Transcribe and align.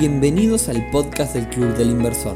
Bienvenidos 0.00 0.70
al 0.70 0.88
podcast 0.90 1.34
del 1.34 1.46
Club 1.50 1.74
del 1.74 1.90
Inversor, 1.90 2.34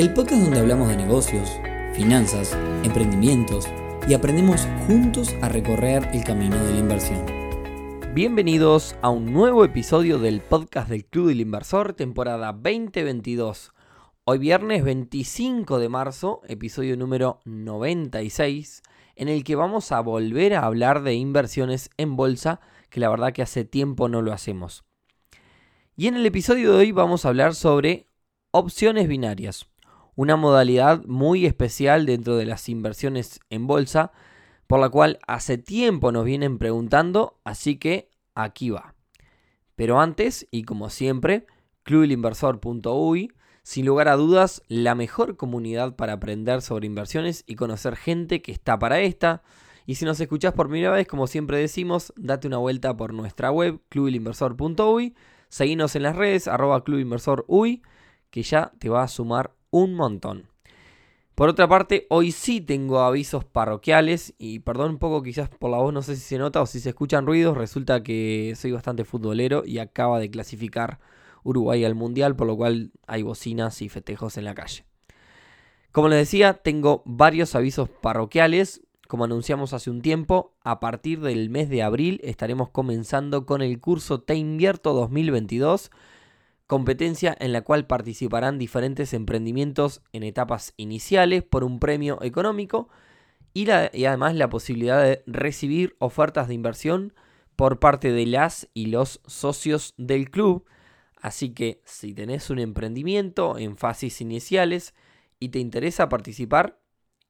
el 0.00 0.12
podcast 0.12 0.42
donde 0.42 0.58
hablamos 0.58 0.88
de 0.88 0.96
negocios, 0.96 1.48
finanzas, 1.94 2.58
emprendimientos 2.82 3.68
y 4.08 4.14
aprendemos 4.14 4.66
juntos 4.88 5.32
a 5.40 5.48
recorrer 5.48 6.08
el 6.12 6.24
camino 6.24 6.56
de 6.56 6.72
la 6.72 6.78
inversión. 6.80 7.24
Bienvenidos 8.12 8.96
a 9.02 9.10
un 9.10 9.32
nuevo 9.32 9.64
episodio 9.64 10.18
del 10.18 10.40
podcast 10.40 10.88
del 10.88 11.04
Club 11.04 11.28
del 11.28 11.42
Inversor, 11.42 11.92
temporada 11.92 12.52
2022. 12.52 13.70
Hoy 14.24 14.38
viernes 14.38 14.82
25 14.82 15.78
de 15.78 15.88
marzo, 15.88 16.40
episodio 16.48 16.96
número 16.96 17.38
96, 17.44 18.82
en 19.14 19.28
el 19.28 19.44
que 19.44 19.54
vamos 19.54 19.92
a 19.92 20.00
volver 20.00 20.54
a 20.54 20.64
hablar 20.64 21.04
de 21.04 21.14
inversiones 21.14 21.88
en 21.98 22.16
bolsa, 22.16 22.58
que 22.88 22.98
la 22.98 23.10
verdad 23.10 23.32
que 23.32 23.42
hace 23.42 23.64
tiempo 23.64 24.08
no 24.08 24.22
lo 24.22 24.32
hacemos. 24.32 24.82
Y 26.00 26.06
en 26.06 26.16
el 26.16 26.24
episodio 26.24 26.72
de 26.72 26.78
hoy 26.78 26.92
vamos 26.92 27.26
a 27.26 27.28
hablar 27.28 27.54
sobre 27.54 28.06
opciones 28.52 29.06
binarias, 29.06 29.66
una 30.14 30.34
modalidad 30.34 31.04
muy 31.04 31.44
especial 31.44 32.06
dentro 32.06 32.38
de 32.38 32.46
las 32.46 32.70
inversiones 32.70 33.38
en 33.50 33.66
bolsa, 33.66 34.10
por 34.66 34.80
la 34.80 34.88
cual 34.88 35.18
hace 35.26 35.58
tiempo 35.58 36.10
nos 36.10 36.24
vienen 36.24 36.56
preguntando, 36.56 37.38
así 37.44 37.76
que 37.76 38.08
aquí 38.34 38.70
va. 38.70 38.94
Pero 39.76 40.00
antes, 40.00 40.48
y 40.50 40.62
como 40.62 40.88
siempre, 40.88 41.46
clubilinversor.uy, 41.82 43.34
sin 43.62 43.84
lugar 43.84 44.08
a 44.08 44.16
dudas, 44.16 44.62
la 44.68 44.94
mejor 44.94 45.36
comunidad 45.36 45.96
para 45.96 46.14
aprender 46.14 46.62
sobre 46.62 46.86
inversiones 46.86 47.44
y 47.46 47.56
conocer 47.56 47.94
gente 47.94 48.40
que 48.40 48.52
está 48.52 48.78
para 48.78 49.00
esta. 49.00 49.42
Y 49.84 49.96
si 49.96 50.06
nos 50.06 50.18
escuchás 50.18 50.54
por 50.54 50.70
primera 50.70 50.92
vez, 50.92 51.06
como 51.06 51.26
siempre 51.26 51.58
decimos, 51.58 52.14
date 52.16 52.46
una 52.46 52.56
vuelta 52.56 52.96
por 52.96 53.12
nuestra 53.12 53.50
web, 53.50 53.82
clubilinversor.uy 53.90 55.14
Seguinos 55.50 55.96
en 55.96 56.04
las 56.04 56.16
redes, 56.16 56.48
arroba 56.48 56.84
Club 56.84 57.00
Inversor 57.00 57.44
UI, 57.48 57.82
que 58.30 58.42
ya 58.42 58.72
te 58.78 58.88
va 58.88 59.02
a 59.02 59.08
sumar 59.08 59.52
un 59.70 59.94
montón. 59.94 60.46
Por 61.34 61.48
otra 61.48 61.68
parte, 61.68 62.06
hoy 62.08 62.32
sí 62.32 62.60
tengo 62.60 63.00
avisos 63.00 63.44
parroquiales 63.44 64.32
y 64.38 64.60
perdón 64.60 64.92
un 64.92 64.98
poco 64.98 65.22
quizás 65.22 65.48
por 65.48 65.70
la 65.70 65.78
voz, 65.78 65.92
no 65.92 66.02
sé 66.02 66.14
si 66.14 66.22
se 66.22 66.38
nota 66.38 66.62
o 66.62 66.66
si 66.66 66.78
se 66.78 66.90
escuchan 66.90 67.26
ruidos, 67.26 67.56
resulta 67.56 68.02
que 68.02 68.52
soy 68.56 68.70
bastante 68.72 69.04
futbolero 69.04 69.64
y 69.66 69.78
acaba 69.78 70.20
de 70.20 70.30
clasificar 70.30 71.00
Uruguay 71.42 71.84
al 71.84 71.94
Mundial, 71.94 72.36
por 72.36 72.46
lo 72.46 72.56
cual 72.56 72.92
hay 73.06 73.22
bocinas 73.22 73.82
y 73.82 73.88
festejos 73.88 74.36
en 74.36 74.44
la 74.44 74.54
calle. 74.54 74.84
Como 75.90 76.08
les 76.08 76.18
decía, 76.18 76.54
tengo 76.54 77.02
varios 77.06 77.56
avisos 77.56 77.88
parroquiales. 77.88 78.82
Como 79.10 79.24
anunciamos 79.24 79.72
hace 79.72 79.90
un 79.90 80.02
tiempo, 80.02 80.54
a 80.62 80.78
partir 80.78 81.18
del 81.18 81.50
mes 81.50 81.68
de 81.68 81.82
abril 81.82 82.20
estaremos 82.22 82.68
comenzando 82.68 83.44
con 83.44 83.60
el 83.60 83.80
curso 83.80 84.20
Te 84.20 84.36
Invierto 84.36 84.92
2022, 84.92 85.90
competencia 86.68 87.36
en 87.40 87.52
la 87.52 87.62
cual 87.62 87.88
participarán 87.88 88.56
diferentes 88.56 89.12
emprendimientos 89.12 90.00
en 90.12 90.22
etapas 90.22 90.74
iniciales 90.76 91.42
por 91.42 91.64
un 91.64 91.80
premio 91.80 92.22
económico 92.22 92.88
y, 93.52 93.68
además 93.68 94.36
la 94.36 94.48
posibilidad 94.48 95.02
de 95.02 95.24
recibir 95.26 95.96
ofertas 95.98 96.46
de 96.46 96.54
inversión 96.54 97.12
por 97.56 97.80
parte 97.80 98.12
de 98.12 98.26
las 98.26 98.68
y 98.74 98.86
los 98.86 99.20
socios 99.26 99.92
del 99.96 100.30
club. 100.30 100.66
Así 101.20 101.50
que 101.50 101.82
si 101.84 102.14
tenés 102.14 102.48
un 102.48 102.60
emprendimiento 102.60 103.58
en 103.58 103.76
fases 103.76 104.20
iniciales 104.20 104.94
y 105.40 105.48
te 105.48 105.58
interesa 105.58 106.08
participar, 106.08 106.79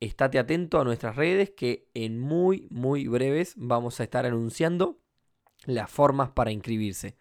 estate 0.01 0.39
atento 0.39 0.81
a 0.81 0.85
nuestras 0.85 1.17
redes 1.17 1.51
que 1.51 1.89
en 1.95 2.19
muy, 2.19 2.67
muy 2.71 3.07
breves 3.07 3.55
vamos 3.57 4.01
a 4.01 4.05
estar 4.05 4.27
anunciando 4.27 4.99
las 5.67 5.91
formas 5.91 6.31
para 6.31 6.53
inscribirse. 6.53 7.17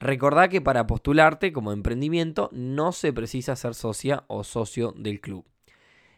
Recordá 0.00 0.48
que 0.48 0.60
para 0.60 0.86
postularte 0.86 1.52
como 1.52 1.72
emprendimiento 1.72 2.50
no 2.52 2.92
se 2.92 3.12
precisa 3.12 3.56
ser 3.56 3.74
socia 3.74 4.24
o 4.26 4.42
socio 4.42 4.92
del 4.96 5.20
club. 5.20 5.46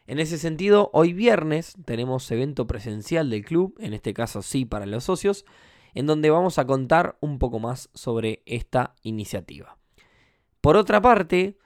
En 0.07 0.19
ese 0.19 0.37
sentido, 0.37 0.89
hoy 0.93 1.11
viernes 1.11 1.75
tenemos 1.85 2.31
evento 2.31 2.65
presencial 2.65 3.29
del 3.29 3.43
club, 3.43 3.75
en 3.79 3.93
este 3.93 4.13
caso 4.13 4.41
sí 4.41 4.63
para 4.63 4.85
los 4.85 5.03
socios, 5.03 5.45
en 5.93 6.05
donde 6.05 6.29
vamos 6.29 6.59
a 6.59 6.65
contar 6.65 7.17
un 7.19 7.39
poco 7.39 7.59
más 7.59 7.89
sobre 7.93 8.41
esta 8.45 8.95
iniciativa. 9.03 9.77
Por 10.61 10.77
otra 10.77 11.01
parte, 11.01 11.57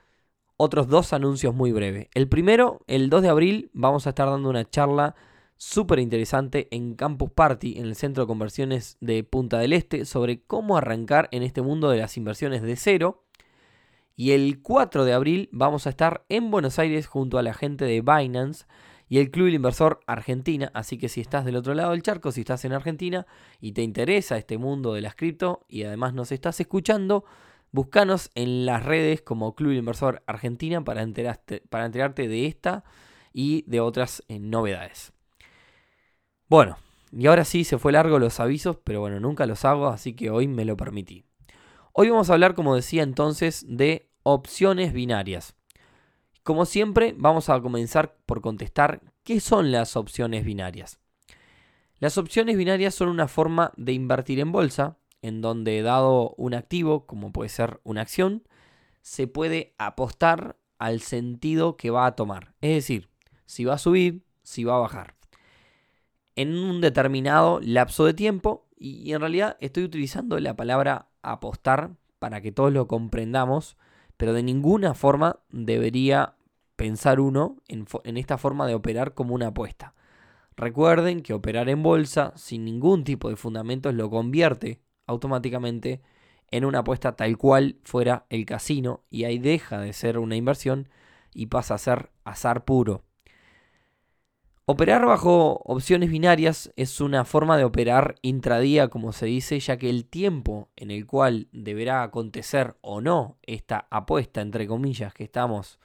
otros 0.62 0.86
dos 0.86 1.12
anuncios 1.12 1.54
muy 1.54 1.72
breves. 1.72 2.06
El 2.14 2.28
primero, 2.28 2.82
el 2.86 3.10
2 3.10 3.22
de 3.22 3.28
abril, 3.28 3.70
vamos 3.72 4.06
a 4.06 4.10
estar 4.10 4.28
dando 4.28 4.48
una 4.48 4.64
charla 4.64 5.16
súper 5.56 5.98
interesante 5.98 6.68
en 6.70 6.94
Campus 6.94 7.32
Party, 7.32 7.78
en 7.78 7.86
el 7.86 7.96
Centro 7.96 8.22
de 8.22 8.28
Conversiones 8.28 8.96
de 9.00 9.24
Punta 9.24 9.58
del 9.58 9.72
Este, 9.72 10.04
sobre 10.04 10.40
cómo 10.42 10.76
arrancar 10.76 11.28
en 11.32 11.42
este 11.42 11.62
mundo 11.62 11.90
de 11.90 11.98
las 11.98 12.16
inversiones 12.16 12.62
de 12.62 12.76
cero. 12.76 13.24
Y 14.14 14.30
el 14.30 14.62
4 14.62 15.04
de 15.04 15.12
abril 15.12 15.48
vamos 15.50 15.88
a 15.88 15.90
estar 15.90 16.24
en 16.28 16.52
Buenos 16.52 16.78
Aires 16.78 17.08
junto 17.08 17.38
a 17.38 17.42
la 17.42 17.54
gente 17.54 17.84
de 17.84 18.00
Binance 18.00 18.66
y 19.08 19.18
el 19.18 19.32
Club 19.32 19.48
Inversor 19.48 19.98
Argentina. 20.06 20.70
Así 20.74 20.96
que 20.96 21.08
si 21.08 21.20
estás 21.20 21.44
del 21.44 21.56
otro 21.56 21.74
lado 21.74 21.90
del 21.90 22.04
charco, 22.04 22.30
si 22.30 22.42
estás 22.42 22.64
en 22.64 22.72
Argentina 22.72 23.26
y 23.60 23.72
te 23.72 23.82
interesa 23.82 24.38
este 24.38 24.58
mundo 24.58 24.94
de 24.94 25.00
las 25.00 25.16
cripto 25.16 25.66
y 25.68 25.82
además 25.82 26.14
nos 26.14 26.30
estás 26.30 26.60
escuchando, 26.60 27.24
Búscanos 27.72 28.30
en 28.34 28.66
las 28.66 28.84
redes 28.84 29.22
como 29.22 29.54
Club 29.54 29.72
Inversor 29.72 30.22
Argentina 30.26 30.84
para, 30.84 31.08
para 31.70 31.86
enterarte 31.86 32.28
de 32.28 32.46
esta 32.46 32.84
y 33.32 33.64
de 33.66 33.80
otras 33.80 34.22
eh, 34.28 34.38
novedades. 34.38 35.14
Bueno, 36.48 36.76
y 37.12 37.26
ahora 37.26 37.46
sí 37.46 37.64
se 37.64 37.78
fue 37.78 37.92
largo 37.92 38.18
los 38.18 38.40
avisos, 38.40 38.76
pero 38.84 39.00
bueno, 39.00 39.20
nunca 39.20 39.46
los 39.46 39.64
hago, 39.64 39.86
así 39.88 40.12
que 40.14 40.28
hoy 40.28 40.48
me 40.48 40.66
lo 40.66 40.76
permití. 40.76 41.24
Hoy 41.92 42.10
vamos 42.10 42.28
a 42.28 42.34
hablar, 42.34 42.54
como 42.54 42.74
decía 42.74 43.02
entonces, 43.02 43.64
de 43.66 44.10
opciones 44.22 44.92
binarias. 44.92 45.54
Como 46.42 46.66
siempre, 46.66 47.14
vamos 47.16 47.48
a 47.48 47.60
comenzar 47.62 48.18
por 48.26 48.42
contestar 48.42 49.00
qué 49.24 49.40
son 49.40 49.72
las 49.72 49.96
opciones 49.96 50.44
binarias. 50.44 50.98
Las 52.00 52.18
opciones 52.18 52.58
binarias 52.58 52.94
son 52.94 53.08
una 53.08 53.28
forma 53.28 53.72
de 53.76 53.92
invertir 53.92 54.40
en 54.40 54.52
bolsa 54.52 54.98
en 55.22 55.40
donde 55.40 55.80
dado 55.82 56.34
un 56.36 56.52
activo, 56.54 57.06
como 57.06 57.32
puede 57.32 57.48
ser 57.48 57.80
una 57.84 58.02
acción, 58.02 58.42
se 59.00 59.26
puede 59.26 59.74
apostar 59.78 60.56
al 60.78 61.00
sentido 61.00 61.76
que 61.76 61.90
va 61.90 62.06
a 62.06 62.16
tomar. 62.16 62.54
Es 62.60 62.74
decir, 62.74 63.08
si 63.46 63.64
va 63.64 63.74
a 63.74 63.78
subir, 63.78 64.24
si 64.42 64.64
va 64.64 64.76
a 64.76 64.80
bajar. 64.80 65.14
En 66.34 66.56
un 66.56 66.80
determinado 66.80 67.60
lapso 67.62 68.04
de 68.04 68.14
tiempo, 68.14 68.66
y 68.76 69.12
en 69.12 69.20
realidad 69.20 69.56
estoy 69.60 69.84
utilizando 69.84 70.38
la 70.40 70.56
palabra 70.56 71.08
apostar 71.22 71.92
para 72.18 72.40
que 72.40 72.50
todos 72.50 72.72
lo 72.72 72.88
comprendamos, 72.88 73.76
pero 74.16 74.32
de 74.32 74.42
ninguna 74.42 74.94
forma 74.94 75.40
debería 75.50 76.34
pensar 76.74 77.20
uno 77.20 77.56
en, 77.68 77.86
en 78.04 78.16
esta 78.16 78.38
forma 78.38 78.66
de 78.66 78.74
operar 78.74 79.14
como 79.14 79.34
una 79.34 79.48
apuesta. 79.48 79.94
Recuerden 80.56 81.22
que 81.22 81.32
operar 81.32 81.68
en 81.68 81.82
bolsa 81.82 82.32
sin 82.36 82.64
ningún 82.64 83.04
tipo 83.04 83.28
de 83.28 83.36
fundamentos 83.36 83.94
lo 83.94 84.10
convierte 84.10 84.80
automáticamente 85.06 86.00
en 86.50 86.64
una 86.64 86.80
apuesta 86.80 87.16
tal 87.16 87.36
cual 87.38 87.76
fuera 87.82 88.26
el 88.28 88.44
casino 88.44 89.04
y 89.10 89.24
ahí 89.24 89.38
deja 89.38 89.80
de 89.80 89.92
ser 89.92 90.18
una 90.18 90.36
inversión 90.36 90.88
y 91.34 91.46
pasa 91.46 91.74
a 91.74 91.78
ser 91.78 92.10
azar 92.24 92.64
puro. 92.64 93.04
Operar 94.64 95.04
bajo 95.04 95.60
opciones 95.64 96.08
binarias 96.10 96.72
es 96.76 97.00
una 97.00 97.24
forma 97.24 97.56
de 97.56 97.64
operar 97.64 98.14
intradía, 98.22 98.88
como 98.88 99.12
se 99.12 99.26
dice, 99.26 99.58
ya 99.58 99.76
que 99.76 99.90
el 99.90 100.04
tiempo 100.04 100.70
en 100.76 100.92
el 100.92 101.04
cual 101.04 101.48
deberá 101.52 102.04
acontecer 102.04 102.76
o 102.80 103.00
no 103.00 103.38
esta 103.42 103.88
apuesta, 103.90 104.40
entre 104.40 104.68
comillas, 104.68 105.12
que 105.14 105.24
estamos 105.24 105.80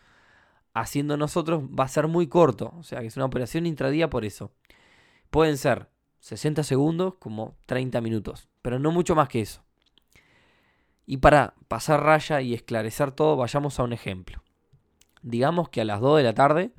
haciendo 0.76 1.18
nosotros, 1.18 1.64
va 1.64 1.86
a 1.86 1.90
ser 1.90 2.08
muy 2.08 2.28
corto. 2.28 2.72
O 2.78 2.84
sea 2.84 3.00
que 3.02 3.08
es 3.08 3.18
una 3.18 3.26
operación 3.26 3.66
intradía 3.66 4.12
por 4.12 4.26
eso. 4.26 4.52
Pueden 5.32 5.58
ser 5.58 5.90
60 6.20 6.62
segundos 6.62 7.16
como 7.16 7.58
30 7.66 8.00
minutos, 8.02 8.48
pero 8.68 8.80
no 8.80 8.92
mucho 8.92 9.16
más 9.16 9.30
que 9.30 9.40
eso. 9.40 9.64
Y 11.06 11.20
para 11.20 11.54
pasar 11.70 12.04
raya 12.04 12.42
y 12.42 12.54
esclarecer 12.54 13.14
todo, 13.14 13.38
vayamos 13.38 13.80
a 13.80 13.84
un 13.84 13.94
ejemplo. 13.94 14.44
Digamos 15.22 15.70
que 15.70 15.80
a 15.80 15.86
las 15.86 16.02
2 16.02 16.18
de 16.18 16.24
la 16.24 16.34
tarde 16.34 16.74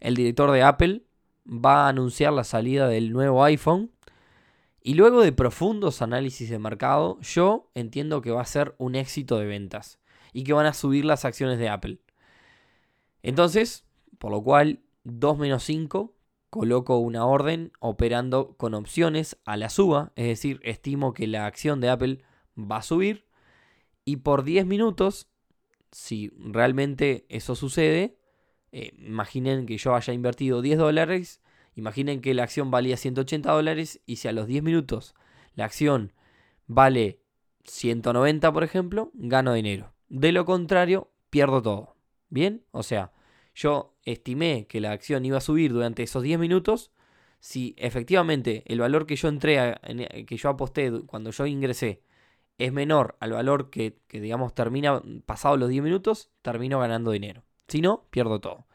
el 0.00 0.16
director 0.16 0.50
de 0.50 0.62
Apple 0.62 1.04
va 1.46 1.84
a 1.84 1.88
anunciar 1.90 2.32
la 2.32 2.42
salida 2.42 2.88
del 2.88 3.12
nuevo 3.12 3.44
iPhone 3.44 3.90
y 4.80 4.94
luego 4.94 5.20
de 5.20 5.32
profundos 5.32 6.00
análisis 6.00 6.48
de 6.48 6.58
mercado, 6.58 7.20
yo 7.20 7.70
entiendo 7.74 8.22
que 8.22 8.30
va 8.30 8.40
a 8.40 8.46
ser 8.46 8.74
un 8.78 8.94
éxito 8.94 9.36
de 9.38 9.44
ventas 9.44 9.98
y 10.32 10.42
que 10.42 10.54
van 10.54 10.64
a 10.64 10.72
subir 10.72 11.04
las 11.04 11.26
acciones 11.26 11.58
de 11.58 11.68
Apple. 11.68 12.00
Entonces, 13.22 13.84
por 14.16 14.30
lo 14.30 14.42
cual 14.42 14.80
2 15.04 15.36
menos 15.36 15.64
5 15.64 16.15
coloco 16.50 16.98
una 16.98 17.26
orden 17.26 17.72
operando 17.80 18.56
con 18.56 18.74
opciones 18.74 19.38
a 19.44 19.56
la 19.56 19.68
suba, 19.68 20.12
es 20.16 20.26
decir, 20.26 20.60
estimo 20.62 21.12
que 21.12 21.26
la 21.26 21.46
acción 21.46 21.80
de 21.80 21.90
Apple 21.90 22.18
va 22.56 22.78
a 22.78 22.82
subir 22.82 23.26
y 24.08 24.18
por 24.18 24.44
10 24.44 24.66
minutos, 24.66 25.28
si 25.90 26.30
realmente 26.38 27.26
eso 27.28 27.56
sucede, 27.56 28.16
eh, 28.70 28.92
imaginen 28.98 29.66
que 29.66 29.78
yo 29.78 29.94
haya 29.94 30.12
invertido 30.12 30.62
10 30.62 30.78
dólares, 30.78 31.42
imaginen 31.74 32.20
que 32.20 32.32
la 32.32 32.44
acción 32.44 32.70
valía 32.70 32.96
180 32.96 33.50
dólares 33.50 34.00
y 34.06 34.16
si 34.16 34.28
a 34.28 34.32
los 34.32 34.46
10 34.46 34.62
minutos 34.62 35.14
la 35.54 35.64
acción 35.64 36.12
vale 36.66 37.20
190, 37.64 38.52
por 38.52 38.62
ejemplo, 38.62 39.10
gano 39.14 39.52
dinero. 39.52 39.92
De 40.08 40.30
lo 40.30 40.44
contrario, 40.44 41.10
pierdo 41.30 41.60
todo. 41.60 41.96
¿Bien? 42.28 42.64
O 42.70 42.84
sea, 42.84 43.12
yo 43.54 43.95
estimé 44.06 44.66
que 44.66 44.80
la 44.80 44.92
acción 44.92 45.26
iba 45.26 45.38
a 45.38 45.42
subir 45.42 45.72
durante 45.72 46.02
esos 46.02 46.22
10 46.22 46.38
minutos. 46.38 46.92
Si 47.40 47.74
efectivamente 47.76 48.62
el 48.66 48.80
valor 48.80 49.06
que 49.06 49.16
yo 49.16 49.28
entré, 49.28 49.74
que 50.26 50.36
yo 50.36 50.48
aposté 50.48 50.90
cuando 51.04 51.30
yo 51.30 51.44
ingresé, 51.46 52.02
es 52.58 52.72
menor 52.72 53.16
al 53.20 53.32
valor 53.32 53.68
que, 53.68 53.98
que 54.08 54.20
digamos, 54.20 54.54
termina 54.54 55.02
pasado 55.26 55.58
los 55.58 55.68
10 55.68 55.82
minutos, 55.84 56.30
termino 56.40 56.80
ganando 56.80 57.10
dinero. 57.10 57.42
Si 57.68 57.82
no, 57.82 58.06
pierdo 58.10 58.40
todo. 58.40 58.66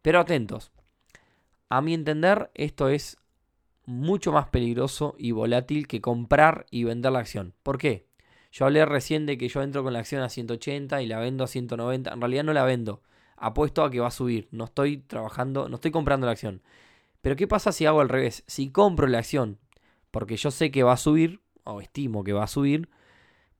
Pero 0.00 0.20
atentos. 0.20 0.72
A 1.68 1.82
mi 1.82 1.92
entender, 1.92 2.50
esto 2.54 2.88
es 2.88 3.18
mucho 3.84 4.32
más 4.32 4.48
peligroso 4.48 5.14
y 5.18 5.32
volátil 5.32 5.86
que 5.86 6.00
comprar 6.00 6.66
y 6.70 6.84
vender 6.84 7.12
la 7.12 7.18
acción. 7.18 7.54
¿Por 7.62 7.76
qué? 7.76 8.06
Yo 8.52 8.64
hablé 8.64 8.84
recién 8.84 9.26
de 9.26 9.38
que 9.38 9.48
yo 9.48 9.62
entro 9.62 9.82
con 9.82 9.92
la 9.92 10.00
acción 10.00 10.22
a 10.22 10.28
180 10.28 11.02
y 11.02 11.06
la 11.06 11.18
vendo 11.18 11.44
a 11.44 11.46
190. 11.46 12.12
En 12.12 12.20
realidad 12.20 12.44
no 12.44 12.52
la 12.52 12.64
vendo. 12.64 13.02
Apuesto 13.40 13.82
a 13.82 13.90
que 13.90 13.98
va 13.98 14.06
a 14.06 14.12
subir. 14.12 14.48
No 14.52 14.66
estoy 14.66 14.98
trabajando, 14.98 15.68
no 15.68 15.74
estoy 15.76 15.90
comprando 15.90 16.26
la 16.26 16.32
acción. 16.32 16.62
Pero 17.22 17.34
¿qué 17.34 17.48
pasa 17.48 17.72
si 17.72 17.86
hago 17.86 18.00
al 18.00 18.08
revés? 18.08 18.44
Si 18.46 18.70
compro 18.70 19.08
la 19.08 19.18
acción 19.18 19.58
porque 20.10 20.36
yo 20.36 20.50
sé 20.50 20.70
que 20.70 20.82
va 20.82 20.92
a 20.92 20.96
subir, 20.96 21.40
o 21.64 21.80
estimo 21.80 22.24
que 22.24 22.32
va 22.32 22.44
a 22.44 22.48
subir, 22.48 22.88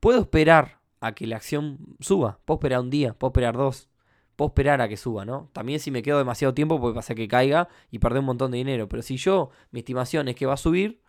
puedo 0.00 0.20
esperar 0.20 0.80
a 1.00 1.12
que 1.12 1.26
la 1.26 1.36
acción 1.36 1.78
suba. 2.00 2.40
Puedo 2.44 2.58
esperar 2.58 2.80
un 2.80 2.90
día, 2.90 3.14
puedo 3.14 3.30
esperar 3.30 3.56
dos, 3.56 3.88
puedo 4.36 4.48
esperar 4.48 4.80
a 4.80 4.88
que 4.88 4.96
suba, 4.96 5.24
¿no? 5.24 5.48
También 5.52 5.80
si 5.80 5.90
me 5.90 6.02
quedo 6.02 6.18
demasiado 6.18 6.54
tiempo 6.54 6.80
puede 6.80 6.94
pasar 6.94 7.16
que 7.16 7.28
caiga 7.28 7.68
y 7.90 7.98
perder 7.98 8.20
un 8.20 8.26
montón 8.26 8.50
de 8.50 8.58
dinero. 8.58 8.88
Pero 8.88 9.02
si 9.02 9.16
yo, 9.16 9.50
mi 9.70 9.80
estimación 9.80 10.28
es 10.28 10.34
que 10.34 10.46
va 10.46 10.54
a 10.54 10.58
subir, 10.58 11.00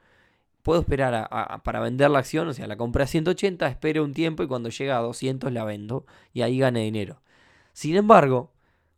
puedo 0.62 0.82
esperar 0.82 1.30
para 1.64 1.80
vender 1.80 2.12
la 2.12 2.20
acción, 2.20 2.48
o 2.48 2.54
sea, 2.54 2.68
la 2.68 2.78
compré 2.78 3.04
a 3.04 3.08
180, 3.08 3.68
espero 3.68 4.04
un 4.04 4.14
tiempo 4.14 4.44
y 4.44 4.48
cuando 4.48 4.70
llega 4.70 4.98
a 4.98 5.02
200 5.02 5.52
la 5.52 5.64
vendo 5.64 6.06
y 6.34 6.44
ahí 6.44 6.60
gane 6.60 6.82
dinero. 6.82 7.22
Sin 7.74 7.96
embargo, 7.96 8.51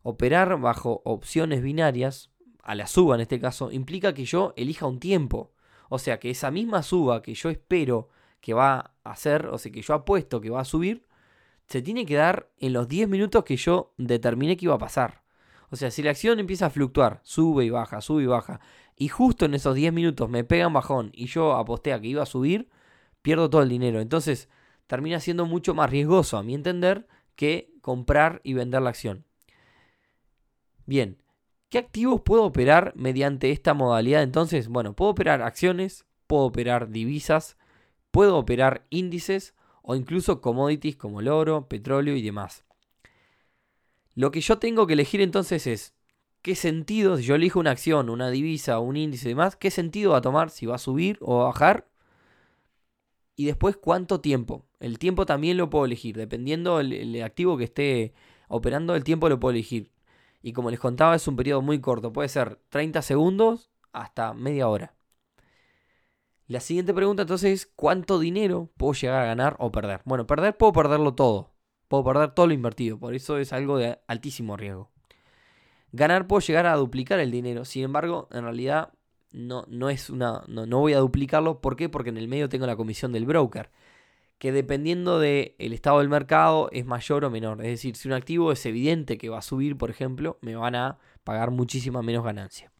operar 0.04 0.60
bajo 0.60 1.00
opciones 1.04 1.62
binarias, 1.62 2.30
a 2.62 2.74
la 2.74 2.86
suba 2.86 3.16
en 3.16 3.22
este 3.22 3.40
caso, 3.40 3.72
implica 3.72 4.14
que 4.14 4.26
yo 4.26 4.52
elija 4.56 4.86
un 4.86 5.00
tiempo. 5.00 5.52
O 5.88 5.98
sea, 5.98 6.20
que 6.20 6.30
esa 6.30 6.50
misma 6.50 6.82
suba 6.82 7.22
que 7.22 7.34
yo 7.34 7.50
espero 7.50 8.10
que 8.40 8.52
va 8.54 8.92
a 9.02 9.10
hacer, 9.10 9.46
o 9.46 9.58
sea, 9.58 9.72
que 9.72 9.82
yo 9.82 9.94
apuesto 9.94 10.40
que 10.40 10.50
va 10.50 10.60
a 10.60 10.66
subir, 10.66 11.06
se 11.66 11.80
tiene 11.80 12.04
que 12.04 12.16
dar 12.16 12.50
en 12.58 12.74
los 12.74 12.86
10 12.86 13.08
minutos 13.08 13.44
que 13.44 13.56
yo 13.56 13.94
determiné 13.96 14.56
que 14.58 14.66
iba 14.66 14.74
a 14.74 14.78
pasar. 14.78 15.22
O 15.70 15.76
sea, 15.76 15.90
si 15.90 16.02
la 16.02 16.10
acción 16.10 16.38
empieza 16.38 16.66
a 16.66 16.70
fluctuar, 16.70 17.20
sube 17.22 17.64
y 17.64 17.70
baja, 17.70 18.02
sube 18.02 18.24
y 18.24 18.26
baja, 18.26 18.60
y 18.96 19.08
justo 19.08 19.46
en 19.46 19.54
esos 19.54 19.74
10 19.74 19.92
minutos 19.92 20.28
me 20.28 20.44
pegan 20.44 20.74
bajón 20.74 21.10
y 21.14 21.26
yo 21.26 21.54
aposté 21.54 21.94
a 21.94 22.00
que 22.00 22.08
iba 22.08 22.22
a 22.22 22.26
subir, 22.26 22.68
pierdo 23.22 23.48
todo 23.48 23.62
el 23.62 23.70
dinero. 23.70 24.00
Entonces 24.00 24.50
termina 24.86 25.18
siendo 25.18 25.46
mucho 25.46 25.72
más 25.74 25.88
riesgoso, 25.88 26.36
a 26.36 26.42
mi 26.42 26.54
entender, 26.54 27.06
que 27.36 27.72
comprar 27.80 28.42
y 28.44 28.52
vender 28.52 28.82
la 28.82 28.90
acción. 28.90 29.24
Bien, 30.86 31.16
¿qué 31.70 31.78
activos 31.78 32.20
puedo 32.22 32.44
operar 32.44 32.92
mediante 32.96 33.50
esta 33.50 33.74
modalidad? 33.74 34.22
Entonces, 34.22 34.68
bueno, 34.68 34.94
puedo 34.94 35.10
operar 35.12 35.42
acciones, 35.42 36.04
puedo 36.26 36.44
operar 36.44 36.90
divisas, 36.90 37.56
puedo 38.10 38.36
operar 38.36 38.86
índices 38.90 39.54
o 39.82 39.94
incluso 39.94 40.40
commodities 40.40 40.96
como 40.96 41.20
el 41.20 41.28
oro, 41.28 41.68
petróleo 41.68 42.16
y 42.16 42.22
demás. 42.22 42.64
Lo 44.14 44.30
que 44.30 44.40
yo 44.40 44.58
tengo 44.58 44.86
que 44.86 44.92
elegir 44.92 45.20
entonces 45.20 45.66
es 45.66 45.94
qué 46.42 46.54
sentido, 46.54 47.16
si 47.16 47.24
yo 47.24 47.34
elijo 47.34 47.58
una 47.58 47.70
acción, 47.70 48.10
una 48.10 48.30
divisa, 48.30 48.78
un 48.78 48.96
índice 48.96 49.28
y 49.28 49.30
demás, 49.30 49.56
qué 49.56 49.70
sentido 49.70 50.12
va 50.12 50.18
a 50.18 50.22
tomar, 50.22 50.50
si 50.50 50.66
va 50.66 50.76
a 50.76 50.78
subir 50.78 51.18
o 51.20 51.42
a 51.42 51.46
bajar. 51.46 51.88
Y 53.36 53.46
después 53.46 53.76
cuánto 53.76 54.20
tiempo. 54.20 54.64
El 54.78 54.98
tiempo 54.98 55.26
también 55.26 55.56
lo 55.56 55.70
puedo 55.70 55.86
elegir, 55.86 56.16
dependiendo 56.16 56.78
del 56.78 57.22
activo 57.22 57.56
que 57.56 57.64
esté 57.64 58.14
operando, 58.48 58.94
el 58.94 59.02
tiempo 59.02 59.28
lo 59.28 59.40
puedo 59.40 59.52
elegir. 59.52 59.93
Y 60.46 60.52
como 60.52 60.70
les 60.70 60.78
contaba, 60.78 61.16
es 61.16 61.26
un 61.26 61.36
periodo 61.36 61.62
muy 61.62 61.80
corto, 61.80 62.12
puede 62.12 62.28
ser 62.28 62.60
30 62.68 63.00
segundos 63.00 63.70
hasta 63.94 64.34
media 64.34 64.68
hora. 64.68 64.94
La 66.48 66.60
siguiente 66.60 66.92
pregunta 66.92 67.22
entonces 67.22 67.50
es, 67.50 67.72
¿cuánto 67.74 68.18
dinero 68.18 68.68
puedo 68.76 68.92
llegar 68.92 69.22
a 69.22 69.24
ganar 69.24 69.56
o 69.58 69.72
perder? 69.72 70.02
Bueno, 70.04 70.26
perder 70.26 70.54
puedo 70.58 70.74
perderlo 70.74 71.14
todo, 71.14 71.54
puedo 71.88 72.04
perder 72.04 72.32
todo 72.32 72.46
lo 72.46 72.52
invertido, 72.52 72.98
por 72.98 73.14
eso 73.14 73.38
es 73.38 73.54
algo 73.54 73.78
de 73.78 73.98
altísimo 74.06 74.58
riesgo. 74.58 74.90
Ganar 75.92 76.26
puedo 76.26 76.40
llegar 76.40 76.66
a 76.66 76.76
duplicar 76.76 77.20
el 77.20 77.30
dinero. 77.30 77.64
Sin 77.64 77.84
embargo, 77.84 78.28
en 78.30 78.42
realidad 78.42 78.92
no, 79.30 79.64
no 79.68 79.88
es 79.88 80.10
una. 80.10 80.42
No, 80.46 80.66
voy 80.66 80.92
a 80.92 80.98
duplicarlo. 80.98 81.62
¿Por 81.62 81.74
qué? 81.74 81.88
Porque 81.88 82.10
en 82.10 82.18
el 82.18 82.28
medio 82.28 82.50
tengo 82.50 82.66
la 82.66 82.76
comisión 82.76 83.12
del 83.12 83.24
broker. 83.24 83.70
Que 84.44 84.52
dependiendo 84.52 85.20
del 85.20 85.54
estado 85.58 86.00
del 86.00 86.10
mercado 86.10 86.68
es 86.70 86.84
mayor 86.84 87.24
o 87.24 87.30
menor. 87.30 87.62
Es 87.62 87.68
decir, 87.68 87.96
si 87.96 88.08
un 88.08 88.12
activo 88.12 88.52
es 88.52 88.66
evidente 88.66 89.16
que 89.16 89.30
va 89.30 89.38
a 89.38 89.40
subir, 89.40 89.78
por 89.78 89.88
ejemplo, 89.88 90.38
me 90.42 90.54
van 90.54 90.74
a 90.74 90.98
pagar 91.24 91.50
muchísima 91.50 92.02
menos 92.02 92.22
ganancia. 92.22 92.70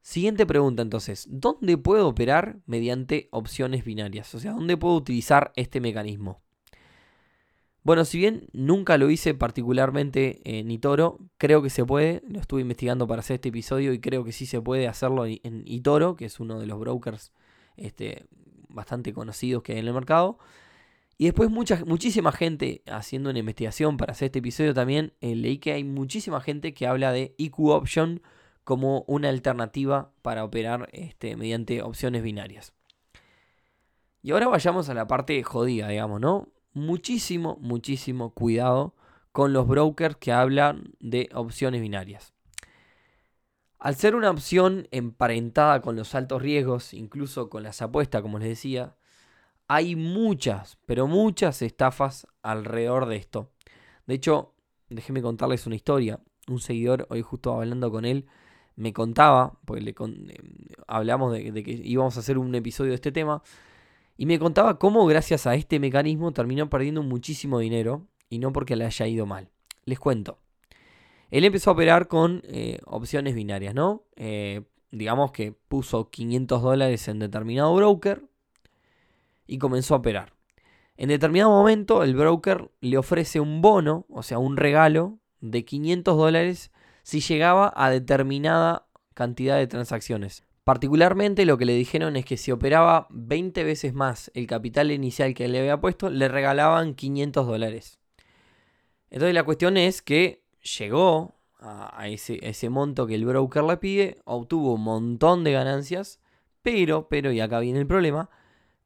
Siguiente 0.00 0.46
pregunta 0.46 0.80
entonces, 0.80 1.26
¿dónde 1.28 1.76
puedo 1.76 2.08
operar 2.08 2.60
mediante 2.64 3.28
opciones 3.30 3.84
binarias? 3.84 4.34
O 4.34 4.40
sea, 4.40 4.52
¿dónde 4.52 4.78
puedo 4.78 4.94
utilizar 4.94 5.52
este 5.54 5.82
mecanismo? 5.82 6.40
Bueno, 7.82 8.06
si 8.06 8.16
bien 8.16 8.48
nunca 8.54 8.96
lo 8.96 9.10
hice 9.10 9.34
particularmente 9.34 10.40
en 10.44 10.70
Itoro, 10.70 11.18
creo 11.36 11.60
que 11.60 11.68
se 11.68 11.84
puede. 11.84 12.22
Lo 12.26 12.40
estuve 12.40 12.62
investigando 12.62 13.06
para 13.06 13.20
hacer 13.20 13.34
este 13.34 13.50
episodio 13.50 13.92
y 13.92 14.00
creo 14.00 14.24
que 14.24 14.32
sí 14.32 14.46
se 14.46 14.62
puede 14.62 14.88
hacerlo 14.88 15.26
en 15.26 15.62
Itoro, 15.66 16.16
que 16.16 16.24
es 16.24 16.40
uno 16.40 16.58
de 16.58 16.64
los 16.64 16.80
brokers 16.80 17.34
este, 17.76 18.26
bastante 18.72 19.12
conocidos 19.12 19.62
que 19.62 19.72
hay 19.72 19.78
en 19.78 19.88
el 19.88 19.94
mercado. 19.94 20.38
Y 21.18 21.26
después 21.26 21.50
mucha, 21.50 21.84
muchísima 21.84 22.32
gente 22.32 22.82
haciendo 22.86 23.30
una 23.30 23.38
investigación 23.38 23.96
para 23.96 24.12
hacer 24.12 24.26
este 24.26 24.40
episodio 24.40 24.74
también, 24.74 25.12
eh, 25.20 25.36
leí 25.36 25.58
que 25.58 25.72
hay 25.72 25.84
muchísima 25.84 26.40
gente 26.40 26.74
que 26.74 26.86
habla 26.86 27.12
de 27.12 27.34
IQ 27.38 27.68
Option 27.68 28.22
como 28.64 29.04
una 29.06 29.28
alternativa 29.28 30.12
para 30.22 30.44
operar 30.44 30.88
este, 30.92 31.36
mediante 31.36 31.82
opciones 31.82 32.22
binarias. 32.22 32.72
Y 34.22 34.30
ahora 34.30 34.48
vayamos 34.48 34.88
a 34.88 34.94
la 34.94 35.06
parte 35.06 35.42
jodida, 35.42 35.88
digamos, 35.88 36.20
¿no? 36.20 36.48
muchísimo, 36.74 37.58
muchísimo 37.60 38.30
cuidado 38.30 38.94
con 39.30 39.52
los 39.52 39.66
brokers 39.66 40.16
que 40.16 40.32
hablan 40.32 40.94
de 41.00 41.28
opciones 41.34 41.80
binarias. 41.80 42.31
Al 43.82 43.96
ser 43.96 44.14
una 44.14 44.30
opción 44.30 44.86
emparentada 44.92 45.82
con 45.82 45.96
los 45.96 46.14
altos 46.14 46.40
riesgos, 46.40 46.94
incluso 46.94 47.50
con 47.50 47.64
las 47.64 47.82
apuestas, 47.82 48.22
como 48.22 48.38
les 48.38 48.50
decía, 48.50 48.94
hay 49.66 49.96
muchas, 49.96 50.78
pero 50.86 51.08
muchas 51.08 51.62
estafas 51.62 52.28
alrededor 52.42 53.06
de 53.06 53.16
esto. 53.16 53.50
De 54.06 54.14
hecho, 54.14 54.54
déjenme 54.88 55.20
contarles 55.20 55.66
una 55.66 55.74
historia. 55.74 56.20
Un 56.46 56.60
seguidor, 56.60 57.08
hoy 57.10 57.22
justo 57.22 57.52
hablando 57.54 57.90
con 57.90 58.04
él, 58.04 58.26
me 58.76 58.92
contaba, 58.92 59.58
porque 59.64 59.82
le 59.82 59.90
eh, 59.90 60.36
hablamos 60.86 61.32
de, 61.32 61.50
de 61.50 61.62
que 61.64 61.72
íbamos 61.72 62.16
a 62.16 62.20
hacer 62.20 62.38
un 62.38 62.54
episodio 62.54 62.90
de 62.90 62.96
este 62.96 63.10
tema, 63.10 63.42
y 64.16 64.26
me 64.26 64.38
contaba 64.38 64.78
cómo 64.78 65.04
gracias 65.06 65.48
a 65.48 65.56
este 65.56 65.80
mecanismo 65.80 66.30
terminó 66.30 66.70
perdiendo 66.70 67.02
muchísimo 67.02 67.58
dinero 67.58 68.06
y 68.30 68.38
no 68.38 68.52
porque 68.52 68.76
le 68.76 68.84
haya 68.84 69.08
ido 69.08 69.26
mal. 69.26 69.50
Les 69.86 69.98
cuento. 69.98 70.41
Él 71.32 71.46
empezó 71.46 71.70
a 71.70 71.72
operar 71.72 72.08
con 72.08 72.42
eh, 72.44 72.78
opciones 72.84 73.34
binarias, 73.34 73.74
¿no? 73.74 74.04
Eh, 74.16 74.64
digamos 74.90 75.32
que 75.32 75.52
puso 75.52 76.10
500 76.10 76.60
dólares 76.60 77.08
en 77.08 77.20
determinado 77.20 77.74
broker 77.74 78.26
y 79.46 79.56
comenzó 79.56 79.94
a 79.94 79.98
operar. 79.98 80.34
En 80.98 81.08
determinado 81.08 81.50
momento 81.50 82.02
el 82.02 82.14
broker 82.14 82.70
le 82.82 82.98
ofrece 82.98 83.40
un 83.40 83.62
bono, 83.62 84.04
o 84.10 84.22
sea, 84.22 84.38
un 84.38 84.58
regalo 84.58 85.20
de 85.40 85.64
500 85.64 86.18
dólares 86.18 86.70
si 87.02 87.20
llegaba 87.20 87.72
a 87.74 87.88
determinada 87.88 88.86
cantidad 89.14 89.56
de 89.56 89.66
transacciones. 89.66 90.44
Particularmente 90.64 91.46
lo 91.46 91.56
que 91.56 91.64
le 91.64 91.72
dijeron 91.72 92.16
es 92.16 92.26
que 92.26 92.36
si 92.36 92.52
operaba 92.52 93.06
20 93.08 93.64
veces 93.64 93.94
más 93.94 94.30
el 94.34 94.46
capital 94.46 94.90
inicial 94.90 95.32
que 95.32 95.48
le 95.48 95.60
había 95.60 95.80
puesto, 95.80 96.10
le 96.10 96.28
regalaban 96.28 96.94
500 96.94 97.46
dólares. 97.46 97.98
Entonces 99.08 99.32
la 99.32 99.44
cuestión 99.44 99.78
es 99.78 100.02
que 100.02 100.41
llegó 100.62 101.34
a 101.64 102.08
ese, 102.08 102.70
monto 102.70 103.06
que 103.06 103.14
el 103.14 103.24
broker 103.24 103.62
le 103.62 103.76
pide, 103.76 104.18
obtuvo 104.24 104.74
un 104.74 104.82
montón 104.82 105.44
de 105.44 105.52
ganancias, 105.52 106.20
pero, 106.62 107.08
pero, 107.08 107.30
y 107.30 107.40
acá 107.40 107.60
viene 107.60 107.78
el 107.78 107.86
problema, 107.86 108.30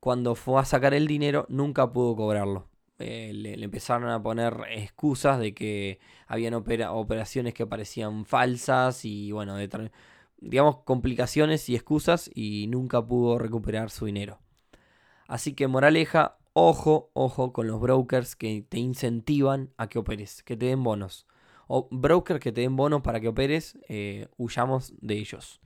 cuando 0.00 0.34
fue 0.34 0.60
a 0.60 0.64
sacar 0.64 0.92
el 0.94 1.06
dinero 1.06 1.46
nunca 1.48 1.92
pudo 1.92 2.14
cobrarlo. 2.16 2.68
Eh, 2.98 3.32
le, 3.34 3.62
empezaron 3.62 4.08
a 4.10 4.22
poner 4.22 4.56
excusas 4.70 5.38
de 5.38 5.54
que 5.54 6.00
habían 6.26 6.54
operaciones 6.54 7.52
que 7.54 7.66
parecían 7.66 8.24
falsas 8.24 9.04
y 9.04 9.32
bueno, 9.32 9.56
de 9.56 9.90
digamos, 10.38 10.78
complicaciones 10.84 11.68
y 11.68 11.74
excusas 11.74 12.30
y 12.34 12.66
nunca 12.68 13.04
pudo 13.04 13.38
recuperar 13.38 13.90
su 13.90 14.06
dinero. 14.06 14.38
Así 15.28 15.54
que 15.54 15.66
moraleja, 15.66 16.38
ojo, 16.52 17.10
ojo 17.14 17.52
con 17.52 17.66
los 17.66 17.80
brokers 17.80 18.36
que 18.36 18.64
te 18.68 18.78
incentivan 18.78 19.72
a 19.76 19.88
que 19.88 19.98
operes, 19.98 20.42
que 20.42 20.56
te 20.56 20.66
den 20.66 20.82
bonos. 20.82 21.26
O 21.66 21.88
brokers 21.90 22.40
que 22.40 22.52
te 22.52 22.60
den 22.60 22.76
bonos 22.76 23.02
para 23.02 23.20
que 23.20 23.28
operes, 23.28 23.78
eh, 23.88 24.28
huyamos 24.36 24.94
de 25.00 25.14
ellos. 25.14 25.60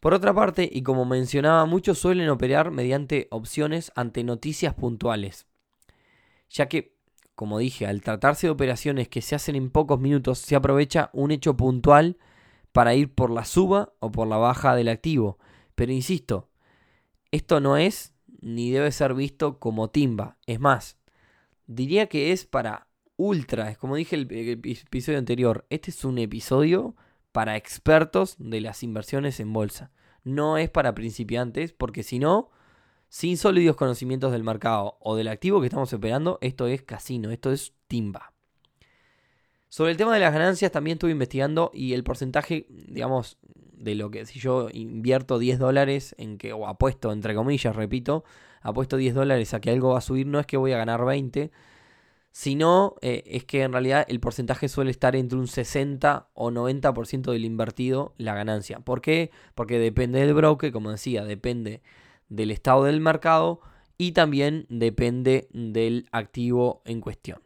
Por 0.00 0.14
otra 0.14 0.34
parte, 0.34 0.68
y 0.70 0.82
como 0.82 1.04
mencionaba, 1.04 1.64
muchos 1.66 1.98
suelen 1.98 2.28
operar 2.28 2.70
mediante 2.70 3.28
opciones 3.30 3.92
ante 3.96 4.22
noticias 4.24 4.74
puntuales. 4.74 5.46
ya 6.48 6.68
que, 6.68 6.94
como 7.34 7.58
dije, 7.58 7.86
al 7.86 8.02
tratarse 8.02 8.46
de 8.46 8.52
operaciones 8.52 9.08
que 9.08 9.20
se 9.20 9.34
hacen 9.34 9.56
en 9.56 9.70
pocos 9.70 9.98
minutos, 10.00 10.38
se 10.38 10.54
aprovecha 10.54 11.10
un 11.12 11.32
hecho 11.32 11.56
puntual 11.56 12.18
para 12.72 12.94
ir 12.94 13.12
por 13.14 13.30
la 13.30 13.44
suba 13.44 13.92
o 13.98 14.12
por 14.12 14.28
la 14.28 14.36
baja 14.36 14.76
del 14.76 14.88
activo. 14.88 15.38
Pero 15.74 15.92
insisto, 15.92 16.50
esto 17.32 17.60
no 17.60 17.76
es 17.76 18.14
ni 18.40 18.70
debe 18.70 18.92
ser 18.92 19.14
visto 19.14 19.58
como 19.58 19.90
timba. 19.90 20.36
Es 20.46 20.60
más, 20.60 20.98
diría 21.66 22.06
que 22.06 22.32
es 22.32 22.46
para 22.46 22.85
ultra. 23.16 23.70
Es 23.70 23.78
como 23.78 23.96
dije 23.96 24.16
el, 24.16 24.30
el 24.30 24.50
episodio 24.50 25.18
anterior. 25.18 25.66
Este 25.70 25.90
es 25.90 26.04
un 26.04 26.18
episodio 26.18 26.94
para 27.32 27.56
expertos 27.56 28.36
de 28.38 28.60
las 28.60 28.82
inversiones 28.82 29.40
en 29.40 29.52
bolsa. 29.52 29.90
No 30.24 30.58
es 30.58 30.70
para 30.70 30.94
principiantes, 30.94 31.72
porque 31.72 32.02
si 32.02 32.18
no, 32.18 32.50
sin 33.08 33.36
sólidos 33.36 33.76
conocimientos 33.76 34.32
del 34.32 34.42
mercado 34.42 34.96
o 35.00 35.16
del 35.16 35.28
activo 35.28 35.60
que 35.60 35.66
estamos 35.66 35.92
operando, 35.92 36.38
esto 36.40 36.66
es 36.66 36.82
casino, 36.82 37.30
esto 37.30 37.52
es 37.52 37.74
timba. 37.88 38.32
Sobre 39.68 39.90
el 39.90 39.96
tema 39.96 40.14
de 40.14 40.20
las 40.20 40.32
ganancias 40.32 40.72
también 40.72 40.96
estuve 40.96 41.10
investigando 41.10 41.70
y 41.74 41.92
el 41.92 42.04
porcentaje, 42.04 42.66
digamos, 42.70 43.36
de 43.72 43.94
lo 43.94 44.10
que 44.10 44.24
si 44.24 44.40
yo 44.40 44.68
invierto 44.72 45.38
10 45.38 45.58
dólares 45.58 46.14
en 46.18 46.38
que, 46.38 46.52
o 46.52 46.66
apuesto, 46.66 47.12
entre 47.12 47.34
comillas, 47.34 47.76
repito, 47.76 48.24
apuesto 48.62 48.96
10 48.96 49.14
dólares 49.14 49.52
a 49.54 49.60
que 49.60 49.70
algo 49.70 49.90
va 49.90 49.98
a 49.98 50.02
subir, 50.02 50.26
no 50.26 50.40
es 50.40 50.46
que 50.46 50.56
voy 50.56 50.72
a 50.72 50.78
ganar 50.78 51.04
20, 51.04 51.50
sino 52.36 52.96
eh, 53.00 53.22
es 53.24 53.44
que 53.44 53.62
en 53.62 53.72
realidad 53.72 54.04
el 54.08 54.20
porcentaje 54.20 54.68
suele 54.68 54.90
estar 54.90 55.16
entre 55.16 55.38
un 55.38 55.46
60 55.46 56.28
o 56.34 56.50
90% 56.50 57.32
del 57.32 57.46
invertido 57.46 58.12
la 58.18 58.34
ganancia. 58.34 58.78
¿Por 58.80 59.00
qué? 59.00 59.30
Porque 59.54 59.78
depende 59.78 60.20
del 60.20 60.34
broker, 60.34 60.70
como 60.70 60.90
decía, 60.90 61.24
depende 61.24 61.80
del 62.28 62.50
estado 62.50 62.84
del 62.84 63.00
mercado 63.00 63.62
y 63.96 64.12
también 64.12 64.66
depende 64.68 65.48
del 65.54 66.10
activo 66.12 66.82
en 66.84 67.00
cuestión. 67.00 67.40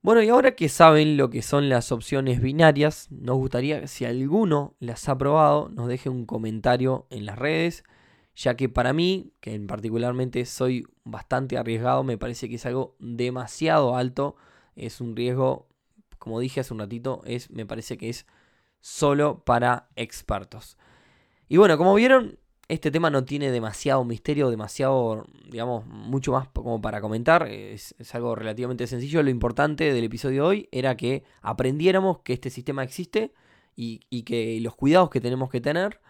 Bueno, 0.00 0.22
y 0.22 0.28
ahora 0.28 0.54
que 0.54 0.68
saben 0.68 1.16
lo 1.16 1.28
que 1.28 1.42
son 1.42 1.68
las 1.68 1.90
opciones 1.90 2.40
binarias, 2.40 3.10
nos 3.10 3.36
gustaría 3.36 3.80
que 3.80 3.88
si 3.88 4.04
alguno 4.04 4.76
las 4.78 5.08
ha 5.08 5.18
probado, 5.18 5.70
nos 5.70 5.88
deje 5.88 6.08
un 6.08 6.24
comentario 6.24 7.08
en 7.10 7.26
las 7.26 7.36
redes, 7.36 7.82
ya 8.36 8.56
que 8.56 8.68
para 8.68 8.92
mí, 8.92 9.32
que 9.40 9.54
en 9.54 9.66
particularmente 9.66 10.44
soy 10.46 10.86
bastante 11.04 11.58
arriesgado, 11.58 12.04
me 12.04 12.18
parece 12.18 12.48
que 12.48 12.56
es 12.56 12.66
algo 12.66 12.96
demasiado 12.98 13.96
alto, 13.96 14.36
es 14.76 15.00
un 15.00 15.16
riesgo, 15.16 15.68
como 16.18 16.40
dije 16.40 16.60
hace 16.60 16.72
un 16.72 16.80
ratito, 16.80 17.22
es, 17.24 17.50
me 17.50 17.66
parece 17.66 17.98
que 17.98 18.08
es 18.08 18.26
solo 18.80 19.44
para 19.44 19.88
expertos. 19.96 20.78
Y 21.48 21.56
bueno, 21.56 21.76
como 21.76 21.94
vieron, 21.94 22.38
este 22.70 22.92
tema 22.92 23.10
no 23.10 23.24
tiene 23.24 23.50
demasiado 23.50 24.04
misterio, 24.04 24.48
demasiado, 24.48 25.26
digamos, 25.50 25.84
mucho 25.86 26.32
más 26.32 26.48
como 26.48 26.80
para 26.80 27.00
comentar. 27.00 27.48
Es, 27.48 27.94
algo 28.14 28.36
relativamente 28.36 28.86
sencillo. 28.86 29.22
Lo 29.24 29.30
importante 29.30 29.92
del 29.92 30.04
episodio 30.04 30.42
de 30.42 30.48
hoy 30.48 30.68
era 30.70 30.96
que 30.96 31.24
aprendiéramos 31.42 32.20
que 32.20 32.32
este 32.32 32.48
sistema 32.48 32.84
existe 32.84 33.34
y, 33.74 34.02
y 34.08 34.22
que 34.22 34.60
los 34.60 34.76
cuidados 34.76 35.10
que 35.10 35.20
tenemos 35.20 35.50
que 35.50 35.60
tener. 35.60 36.00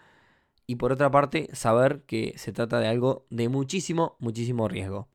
Y 0.71 0.77
por 0.77 0.93
otra 0.93 1.11
parte, 1.11 1.49
saber 1.51 2.03
que 2.03 2.33
se 2.37 2.53
trata 2.53 2.79
de 2.79 2.87
algo 2.87 3.25
de 3.29 3.49
muchísimo, 3.49 4.15
muchísimo 4.19 4.69
riesgo. 4.69 5.09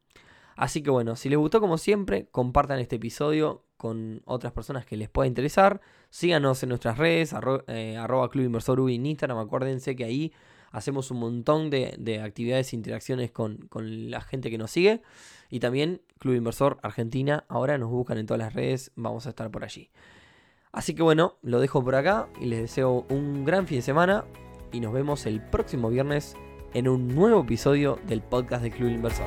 Así 0.55 0.83
que 0.83 0.91
bueno, 0.91 1.17
si 1.17 1.31
les 1.31 1.39
gustó 1.39 1.63
como 1.63 1.79
siempre, 1.79 2.29
compartan 2.31 2.79
este 2.79 2.97
episodio 2.97 3.65
con 3.79 4.21
otras 4.27 4.53
personas 4.53 4.85
que 4.85 4.99
les 4.99 5.09
pueda 5.09 5.27
interesar. 5.27 5.81
Síganos 6.11 6.63
en 6.63 6.69
nuestras 6.69 6.99
redes, 6.99 7.35
eh, 7.69 7.97
arroba 7.97 8.29
Club 8.29 8.45
Inversor 8.45 8.79
en 8.91 9.07
Instagram. 9.07 9.39
Acuérdense 9.39 9.97
que 9.97 10.05
ahí 10.05 10.31
hacemos 10.73 11.11
un 11.11 11.21
montón 11.21 11.71
de, 11.71 12.21
actividades 12.23 12.75
e 12.75 12.77
interacciones 12.77 13.31
con, 13.31 13.71
la 14.11 14.21
gente 14.21 14.51
que 14.51 14.59
nos 14.59 14.71
sigue. 14.71 15.01
Y 15.49 15.61
también 15.61 16.03
Club 16.19 16.35
Inversor 16.35 16.77
Argentina, 16.83 17.47
ahora 17.49 17.79
nos 17.79 17.89
buscan 17.89 18.19
en 18.19 18.27
todas 18.27 18.41
las 18.41 18.53
redes, 18.53 18.93
vamos 18.95 19.25
a 19.25 19.31
estar 19.31 19.51
por 19.51 19.65
allí. 19.65 19.89
Así 20.71 20.95
que 20.95 21.03
bueno, 21.03 21.39
lo 21.41 21.61
dejo 21.61 21.83
por 21.83 21.95
acá 21.95 22.29
y 22.39 22.45
les 22.45 22.61
deseo 22.61 23.07
un 23.09 23.47
gran 23.47 23.67
fin 23.67 23.79
de 23.79 23.83
semana 23.83 24.27
y 24.73 24.81
nos 24.81 24.93
vemos 24.93 25.27
el 25.27 25.41
próximo 25.41 25.89
viernes 25.89 26.37
en 26.75 26.89
un 26.89 27.09
nuevo 27.09 27.43
episodio 27.43 27.99
del 28.07 28.23
podcast 28.23 28.63
de 28.63 28.71
Club 28.71 28.91
Inversor. 28.91 29.27